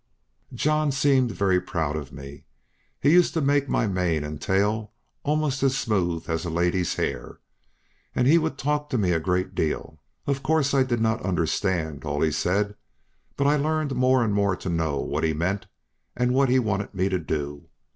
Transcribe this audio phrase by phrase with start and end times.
[0.55, 2.45] John seemed very proud of me;
[2.99, 7.37] he used to make my mane and tail almost as smooth as a lady's hair,
[8.15, 12.03] and he would talk to me a great deal; of course, I did not understand
[12.03, 12.73] all he said,
[13.37, 15.67] but I learned more and more to know what he meant,
[16.17, 17.69] and what he wanted me to do.